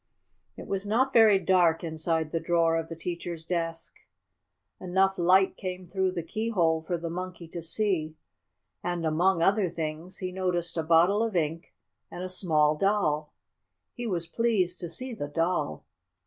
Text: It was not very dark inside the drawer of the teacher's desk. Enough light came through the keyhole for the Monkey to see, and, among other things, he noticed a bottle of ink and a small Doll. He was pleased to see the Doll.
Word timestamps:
It 0.57 0.65
was 0.65 0.83
not 0.87 1.13
very 1.13 1.37
dark 1.37 1.83
inside 1.83 2.31
the 2.31 2.39
drawer 2.39 2.75
of 2.75 2.89
the 2.89 2.95
teacher's 2.95 3.45
desk. 3.45 3.97
Enough 4.79 5.19
light 5.19 5.55
came 5.55 5.85
through 5.87 6.13
the 6.13 6.23
keyhole 6.23 6.81
for 6.81 6.97
the 6.97 7.07
Monkey 7.07 7.47
to 7.49 7.61
see, 7.61 8.15
and, 8.83 9.05
among 9.05 9.43
other 9.43 9.69
things, 9.69 10.17
he 10.17 10.31
noticed 10.31 10.75
a 10.75 10.81
bottle 10.81 11.21
of 11.21 11.35
ink 11.35 11.75
and 12.09 12.23
a 12.23 12.29
small 12.29 12.75
Doll. 12.75 13.31
He 13.93 14.07
was 14.07 14.25
pleased 14.25 14.79
to 14.79 14.89
see 14.89 15.13
the 15.13 15.27
Doll. 15.27 15.85